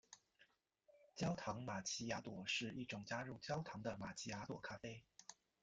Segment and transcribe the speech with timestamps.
[1.15, 5.03] 焦糖玛琪雅朵是一种加入焦糖的玛琪雅朵咖啡。